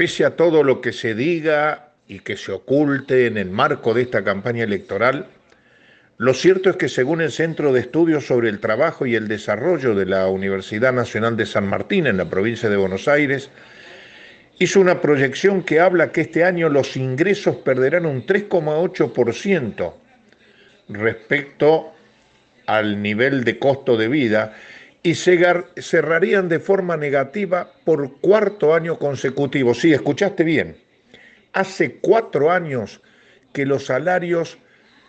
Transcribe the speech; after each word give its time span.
Pese 0.00 0.24
a 0.24 0.34
todo 0.34 0.64
lo 0.64 0.80
que 0.80 0.94
se 0.94 1.14
diga 1.14 1.90
y 2.08 2.20
que 2.20 2.38
se 2.38 2.52
oculte 2.52 3.26
en 3.26 3.36
el 3.36 3.50
marco 3.50 3.92
de 3.92 4.00
esta 4.00 4.24
campaña 4.24 4.64
electoral, 4.64 5.26
lo 6.16 6.32
cierto 6.32 6.70
es 6.70 6.76
que 6.76 6.88
según 6.88 7.20
el 7.20 7.30
Centro 7.30 7.70
de 7.70 7.80
Estudios 7.80 8.26
sobre 8.26 8.48
el 8.48 8.60
Trabajo 8.60 9.04
y 9.04 9.14
el 9.14 9.28
Desarrollo 9.28 9.94
de 9.94 10.06
la 10.06 10.26
Universidad 10.28 10.94
Nacional 10.94 11.36
de 11.36 11.44
San 11.44 11.68
Martín 11.68 12.06
en 12.06 12.16
la 12.16 12.30
provincia 12.30 12.70
de 12.70 12.78
Buenos 12.78 13.08
Aires, 13.08 13.50
hizo 14.58 14.80
una 14.80 15.02
proyección 15.02 15.62
que 15.62 15.80
habla 15.80 16.12
que 16.12 16.22
este 16.22 16.44
año 16.44 16.70
los 16.70 16.96
ingresos 16.96 17.56
perderán 17.56 18.06
un 18.06 18.24
3,8% 18.24 19.92
respecto 20.88 21.92
al 22.64 23.02
nivel 23.02 23.44
de 23.44 23.58
costo 23.58 23.98
de 23.98 24.08
vida 24.08 24.54
y 25.02 25.14
cerrarían 25.14 26.48
de 26.48 26.60
forma 26.60 26.96
negativa 26.96 27.72
por 27.84 28.20
cuarto 28.20 28.74
año 28.74 28.98
consecutivo. 28.98 29.74
Sí, 29.74 29.92
escuchaste 29.92 30.44
bien. 30.44 30.76
Hace 31.52 31.96
cuatro 32.00 32.50
años 32.50 33.00
que 33.52 33.64
los 33.64 33.86
salarios 33.86 34.58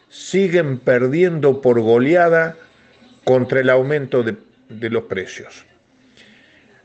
siguen 0.10 0.80
perdiendo 0.80 1.62
por 1.62 1.82
goleada 1.82 2.56
contra 3.26 3.60
el 3.60 3.70
aumento 3.70 4.24
de, 4.24 4.36
de, 4.70 4.90
los 4.90 5.04
precios. 5.04 5.66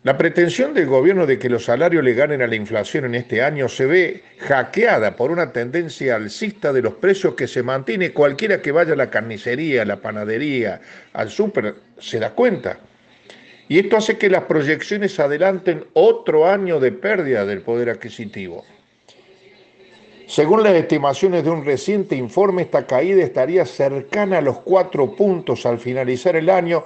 La 0.03 0.19
pretensión 0.19 0.75
del 0.75 0.87
gobierno 0.87 1.27
de 1.27 1.39
que 1.39 1.49
los 1.49 1.65
salarios 1.65 2.05
le 2.05 2.15
ganen 2.15 2.43
a 2.43 2.47
la 2.47 2.55
inflación 2.55 3.07
en 3.07 3.15
este 3.17 3.43
año 3.43 3.69
se 3.69 3.87
ve 3.87 4.23
hackeada 4.39 5.17
por 5.17 5.33
una 5.33 5.53
tendencia 5.53 6.15
alcista 6.17 6.73
de 6.73 6.83
los 6.83 6.95
precios 6.95 7.35
que 7.35 7.49
se 7.49 7.63
mantiene 7.63 8.13
cualquiera 8.13 8.61
que 8.63 8.71
vaya 8.71 8.93
a 8.93 8.97
la 8.97 9.11
carnicería, 9.11 9.83
a 9.83 9.87
la 9.87 9.97
panadería, 9.97 10.81
al 11.13 11.31
súper, 11.31 11.75
se 11.99 12.21
da 12.21 12.31
cuenta. 12.31 12.79
Y 13.69 13.79
esto 13.81 13.97
hace 13.97 14.17
que 14.17 14.31
las 14.31 14.45
proyecciones 14.45 15.19
adelanten 15.19 15.85
otro 15.93 16.47
año 16.47 16.79
de 16.79 16.93
pérdida 16.93 17.45
del 17.45 17.63
poder 17.63 17.91
adquisitivo. 17.91 18.65
Según 20.27 20.63
las 20.63 20.75
estimaciones 20.75 21.45
de 21.45 21.51
un 21.51 21.65
reciente 21.65 22.17
informe, 22.17 22.63
esta 22.63 22.87
caída 22.87 23.23
estaría 23.23 23.65
cercana 23.65 24.39
a 24.39 24.43
los 24.43 24.59
cuatro 24.59 25.15
puntos 25.15 25.67
al 25.67 25.79
finalizar 25.79 26.35
el 26.37 26.51
año, 26.51 26.85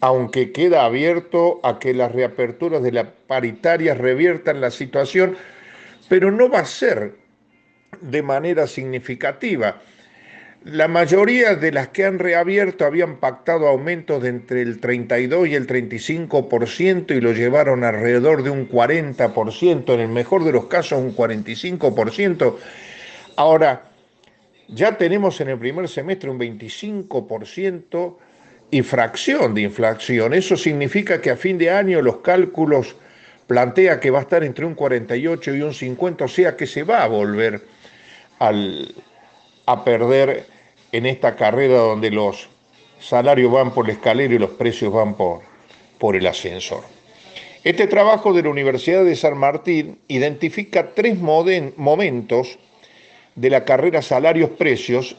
aunque 0.00 0.52
queda 0.52 0.84
abierto 0.84 1.60
a 1.62 1.78
que 1.78 1.94
las 1.94 2.12
reaperturas 2.12 2.82
de 2.82 2.92
las 2.92 3.06
paritarias 3.26 3.98
reviertan 3.98 4.60
la 4.60 4.70
situación, 4.70 5.36
pero 6.08 6.30
no 6.30 6.48
va 6.48 6.60
a 6.60 6.64
ser 6.64 7.14
de 8.00 8.22
manera 8.22 8.66
significativa. 8.66 9.80
La 10.64 10.88
mayoría 10.88 11.54
de 11.54 11.70
las 11.70 11.88
que 11.88 12.04
han 12.04 12.18
reabierto 12.18 12.84
habían 12.84 13.18
pactado 13.18 13.68
aumentos 13.68 14.22
de 14.22 14.30
entre 14.30 14.62
el 14.62 14.80
32 14.80 15.48
y 15.48 15.54
el 15.54 15.66
35% 15.66 17.16
y 17.16 17.20
lo 17.20 17.32
llevaron 17.32 17.84
alrededor 17.84 18.42
de 18.42 18.50
un 18.50 18.68
40%, 18.68 19.94
en 19.94 20.00
el 20.00 20.08
mejor 20.08 20.42
de 20.42 20.52
los 20.52 20.66
casos 20.66 21.00
un 21.00 21.14
45%. 21.14 22.56
Ahora, 23.36 23.84
ya 24.68 24.98
tenemos 24.98 25.40
en 25.40 25.50
el 25.50 25.58
primer 25.58 25.88
semestre 25.88 26.30
un 26.30 26.38
25% 26.38 28.16
y 28.70 28.82
fracción 28.82 29.54
de 29.54 29.62
inflación. 29.62 30.34
Eso 30.34 30.56
significa 30.56 31.20
que 31.20 31.30
a 31.30 31.36
fin 31.36 31.58
de 31.58 31.70
año 31.70 32.02
los 32.02 32.16
cálculos 32.18 32.96
plantea 33.46 34.00
que 34.00 34.10
va 34.10 34.18
a 34.18 34.22
estar 34.22 34.42
entre 34.42 34.64
un 34.64 34.74
48 34.74 35.54
y 35.54 35.62
un 35.62 35.72
50, 35.72 36.24
o 36.24 36.28
sea 36.28 36.56
que 36.56 36.66
se 36.66 36.82
va 36.82 37.04
a 37.04 37.06
volver 37.06 37.62
al, 38.40 38.92
a 39.66 39.84
perder 39.84 40.46
en 40.92 41.06
esta 41.06 41.36
carrera 41.36 41.78
donde 41.78 42.10
los 42.10 42.48
salarios 43.00 43.52
van 43.52 43.72
por 43.72 43.86
la 43.86 43.92
escalera 43.92 44.34
y 44.34 44.38
los 44.38 44.50
precios 44.50 44.92
van 44.92 45.14
por, 45.14 45.40
por 45.98 46.16
el 46.16 46.26
ascensor. 46.26 46.82
Este 47.64 47.88
trabajo 47.88 48.32
de 48.32 48.44
la 48.44 48.50
Universidad 48.50 49.04
de 49.04 49.16
San 49.16 49.36
Martín 49.36 49.98
identifica 50.06 50.90
tres 50.94 51.18
momentos 51.18 52.58
de 53.34 53.50
la 53.50 53.64
carrera 53.64 54.02
salarios-precios 54.02 55.16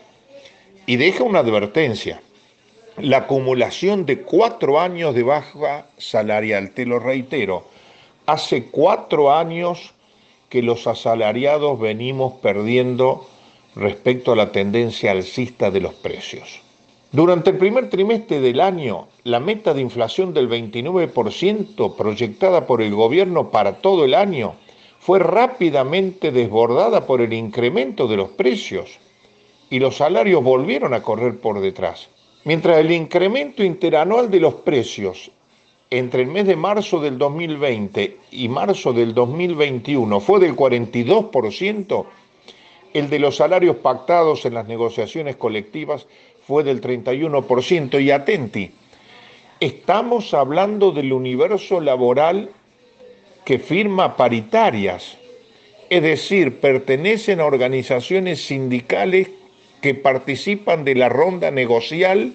y 0.85 0.95
deja 0.95 1.23
una 1.23 1.39
advertencia. 1.39 2.21
La 2.97 3.17
acumulación 3.17 4.05
de 4.05 4.21
cuatro 4.21 4.79
años 4.79 5.13
de 5.13 5.23
baja 5.23 5.87
salarial, 5.97 6.71
te 6.71 6.85
lo 6.85 6.99
reitero, 6.99 7.67
hace 8.25 8.63
cuatro 8.65 9.33
años 9.33 9.93
que 10.49 10.63
los 10.63 10.87
asalariados 10.87 11.79
venimos 11.79 12.35
perdiendo 12.41 13.27
respecto 13.75 14.31
a 14.31 14.35
la 14.35 14.51
tendencia 14.51 15.11
alcista 15.11 15.71
de 15.71 15.81
los 15.81 15.93
precios. 15.93 16.61
Durante 17.11 17.51
el 17.51 17.57
primer 17.57 17.89
trimestre 17.89 18.41
del 18.41 18.59
año, 18.59 19.07
la 19.23 19.39
meta 19.39 19.73
de 19.73 19.81
inflación 19.81 20.33
del 20.33 20.49
29% 20.49 21.95
proyectada 21.95 22.67
por 22.67 22.81
el 22.81 22.93
gobierno 22.93 23.49
para 23.49 23.77
todo 23.77 24.03
el 24.03 24.13
año 24.13 24.55
fue 24.99 25.19
rápidamente 25.19 26.31
desbordada 26.31 27.05
por 27.05 27.21
el 27.21 27.31
incremento 27.31 28.07
de 28.07 28.17
los 28.17 28.29
precios 28.29 28.99
y 29.69 29.79
los 29.79 29.97
salarios 29.97 30.43
volvieron 30.43 30.93
a 30.93 31.01
correr 31.01 31.39
por 31.39 31.61
detrás. 31.61 32.09
Mientras 32.43 32.77
el 32.77 32.91
incremento 32.91 33.63
interanual 33.63 34.29
de 34.29 34.41
los 34.41 34.55
precios 34.55 35.31
entre 35.89 36.23
el 36.23 36.27
mes 36.27 36.45
de 36.45 36.55
marzo 36.57 36.99
del 36.99 37.17
2020 37.17 38.17
y 38.31 38.49
marzo 38.49 38.91
del 38.91 39.13
2021 39.13 40.19
fue 40.19 40.39
del 40.39 40.55
42%, 40.55 42.05
el 42.97 43.09
de 43.09 43.19
los 43.19 43.35
salarios 43.35 43.77
pactados 43.77 44.45
en 44.45 44.55
las 44.55 44.67
negociaciones 44.67 45.35
colectivas 45.35 46.07
fue 46.47 46.63
del 46.63 46.81
31%. 46.81 48.01
Y 48.01 48.09
atenti, 48.09 48.71
estamos 49.59 50.33
hablando 50.33 50.91
del 50.91 51.13
universo 51.13 51.79
laboral 51.79 52.49
que 53.45 53.59
firma 53.59 54.17
paritarias, 54.17 55.17
es 55.89 56.01
decir, 56.01 56.59
pertenecen 56.59 57.39
a 57.39 57.45
organizaciones 57.45 58.41
sindicales 58.43 59.29
que 59.81 59.93
participan 59.93 60.83
de 60.83 60.95
la 60.95 61.07
ronda 61.07 61.51
negocial 61.51 62.33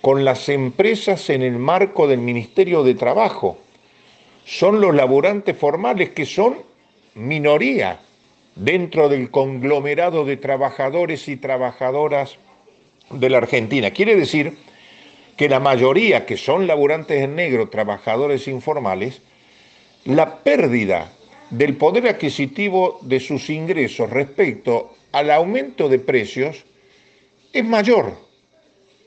con 0.00 0.24
las 0.24 0.48
empresas 0.48 1.30
en 1.30 1.42
el 1.42 1.58
marco 1.58 2.08
del 2.08 2.18
Ministerio 2.18 2.82
de 2.82 2.94
Trabajo. 2.94 3.58
Son 4.44 4.80
los 4.80 4.94
laburantes 4.94 5.56
formales 5.56 6.10
que 6.10 6.26
son 6.26 6.56
minoría 7.14 8.00
dentro 8.56 9.08
del 9.08 9.30
conglomerado 9.30 10.24
de 10.24 10.36
trabajadores 10.36 11.28
y 11.28 11.36
trabajadoras 11.36 12.38
de 13.10 13.30
la 13.30 13.38
Argentina. 13.38 13.90
Quiere 13.90 14.16
decir 14.16 14.56
que 15.36 15.48
la 15.48 15.60
mayoría 15.60 16.26
que 16.26 16.36
son 16.36 16.66
laburantes 16.66 17.22
en 17.22 17.34
negro, 17.34 17.68
trabajadores 17.68 18.46
informales, 18.46 19.20
la 20.04 20.38
pérdida 20.42 21.10
del 21.50 21.76
poder 21.76 22.08
adquisitivo 22.08 22.98
de 23.02 23.20
sus 23.20 23.50
ingresos 23.50 24.10
respecto 24.10 24.94
al 25.12 25.30
aumento 25.30 25.88
de 25.88 25.98
precios 25.98 26.64
es 27.52 27.64
mayor, 27.64 28.16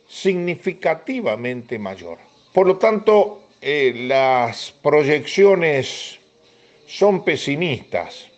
significativamente 0.08 1.80
mayor. 1.80 2.18
Por 2.54 2.68
lo 2.68 2.78
tanto, 2.78 3.50
eh, 3.62 3.94
las 4.08 4.74
proyecciones 4.82 6.20
son 6.86 7.24
pesimistas 7.24 8.30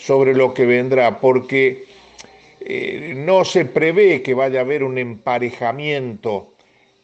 sobre 0.00 0.34
lo 0.34 0.54
que 0.54 0.64
vendrá, 0.64 1.20
porque 1.20 1.84
eh, 2.60 3.12
no 3.14 3.44
se 3.44 3.66
prevé 3.66 4.22
que 4.22 4.32
vaya 4.32 4.60
a 4.60 4.62
haber 4.62 4.82
un 4.82 4.96
emparejamiento 4.96 6.54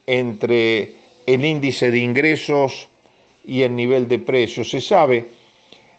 entre 0.07 0.95
el 1.27 1.45
índice 1.45 1.91
de 1.91 1.99
ingresos 1.99 2.89
y 3.45 3.63
el 3.63 3.77
nivel 3.77 4.09
de 4.09 4.19
precios. 4.19 4.71
Se 4.71 4.81
sabe, 4.81 5.27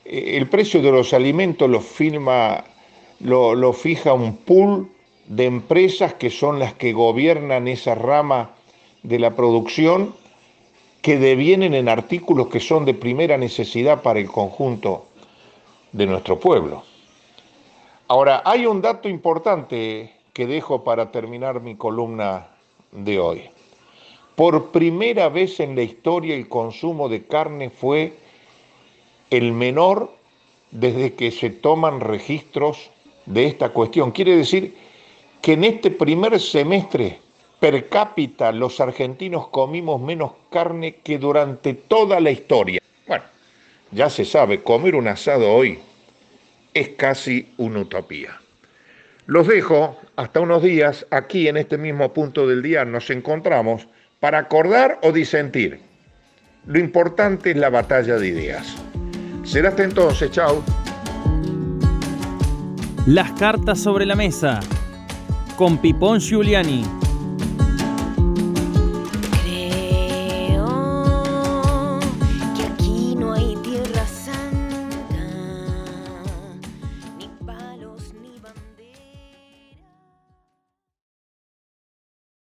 eh, 0.05 0.37
el 0.37 0.47
precio 0.47 0.81
de 0.81 0.91
los 0.91 1.13
alimentos 1.13 1.85
firma, 1.85 2.63
lo, 3.19 3.53
lo 3.53 3.73
fija 3.73 4.13
un 4.13 4.37
pool 4.37 4.89
de 5.27 5.45
empresas 5.45 6.15
que 6.15 6.31
son 6.31 6.57
las 6.57 6.73
que 6.73 6.93
gobiernan 6.93 7.67
esa 7.67 7.93
rama 7.93 8.55
de 9.03 9.19
la 9.19 9.35
producción 9.35 10.15
que 11.03 11.19
devienen 11.19 11.75
en 11.75 11.89
artículos 11.89 12.47
que 12.47 12.59
son 12.59 12.85
de 12.85 12.95
primera 12.95 13.37
necesidad 13.37 14.01
para 14.01 14.19
el 14.19 14.27
conjunto 14.27 15.06
de 15.91 16.05
nuestro 16.05 16.39
pueblo. 16.39 16.83
Ahora, 18.07 18.41
hay 18.45 18.65
un 18.65 18.81
dato 18.81 19.09
importante 19.09 20.13
que 20.33 20.47
dejo 20.47 20.83
para 20.83 21.11
terminar 21.11 21.61
mi 21.61 21.75
columna 21.75 22.47
de 22.91 23.19
hoy. 23.19 23.49
Por 24.35 24.71
primera 24.71 25.29
vez 25.29 25.59
en 25.59 25.75
la 25.75 25.81
historia 25.81 26.35
el 26.35 26.47
consumo 26.47 27.09
de 27.09 27.25
carne 27.25 27.69
fue 27.69 28.13
el 29.29 29.51
menor 29.51 30.11
desde 30.71 31.15
que 31.15 31.31
se 31.31 31.49
toman 31.49 31.99
registros 31.99 32.91
de 33.25 33.45
esta 33.45 33.69
cuestión. 33.69 34.11
Quiere 34.11 34.35
decir 34.35 34.77
que 35.41 35.53
en 35.53 35.63
este 35.63 35.91
primer 35.91 36.39
semestre 36.39 37.19
per 37.59 37.89
cápita 37.89 38.51
los 38.51 38.79
argentinos 38.79 39.47
comimos 39.47 39.99
menos 39.99 40.33
carne 40.49 40.97
que 40.97 41.17
durante 41.17 41.73
toda 41.73 42.19
la 42.19 42.31
historia. 42.31 42.81
Ya 43.91 44.09
se 44.09 44.25
sabe, 44.25 44.61
comer 44.63 44.95
un 44.95 45.07
asado 45.07 45.51
hoy 45.51 45.79
es 46.73 46.89
casi 46.89 47.53
una 47.57 47.79
utopía. 47.79 48.39
Los 49.25 49.47
dejo 49.47 49.99
hasta 50.15 50.39
unos 50.39 50.63
días, 50.63 51.05
aquí 51.09 51.47
en 51.47 51.57
este 51.57 51.77
mismo 51.77 52.13
punto 52.13 52.47
del 52.47 52.61
día 52.61 52.85
nos 52.85 53.09
encontramos 53.09 53.87
para 54.19 54.39
acordar 54.39 54.99
o 55.03 55.11
disentir. 55.11 55.81
Lo 56.65 56.79
importante 56.79 57.51
es 57.51 57.57
la 57.57 57.69
batalla 57.69 58.17
de 58.17 58.27
ideas. 58.27 58.75
Será 59.43 59.69
hasta 59.69 59.83
entonces, 59.83 60.31
chao. 60.31 60.63
Las 63.05 63.31
cartas 63.33 63.79
sobre 63.79 64.05
la 64.05 64.15
mesa 64.15 64.59
con 65.55 65.77
Pipón 65.77 66.19
Giuliani. 66.19 67.06